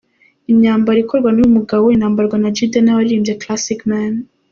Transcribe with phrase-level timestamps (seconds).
[0.51, 4.13] Imyambaro ikorwa n’uyu mugabo inambarwa na Jidenna waririmbye ’Classic Man’.